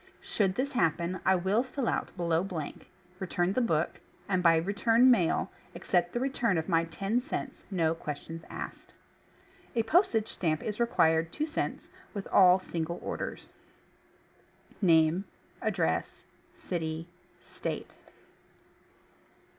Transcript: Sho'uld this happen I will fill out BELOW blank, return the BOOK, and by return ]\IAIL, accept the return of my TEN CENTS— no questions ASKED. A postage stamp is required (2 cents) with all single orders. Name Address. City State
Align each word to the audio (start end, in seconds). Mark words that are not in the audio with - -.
Sho'uld 0.19 0.55
this 0.55 0.71
happen 0.71 1.19
I 1.25 1.35
will 1.35 1.61
fill 1.61 1.87
out 1.87 2.09
BELOW 2.17 2.43
blank, 2.45 2.89
return 3.19 3.53
the 3.53 3.61
BOOK, 3.61 4.01
and 4.27 4.41
by 4.41 4.55
return 4.55 5.11
]\IAIL, 5.11 5.49
accept 5.75 6.11
the 6.13 6.19
return 6.19 6.57
of 6.57 6.67
my 6.67 6.85
TEN 6.85 7.21
CENTS— 7.21 7.61
no 7.69 7.93
questions 7.93 8.41
ASKED. 8.49 8.93
A 9.75 9.83
postage 9.83 10.29
stamp 10.29 10.63
is 10.63 10.79
required 10.79 11.31
(2 11.31 11.45
cents) 11.45 11.89
with 12.15 12.27
all 12.31 12.57
single 12.57 12.99
orders. 13.03 13.53
Name 14.81 15.25
Address. 15.61 16.23
City 16.55 17.07
State 17.45 17.91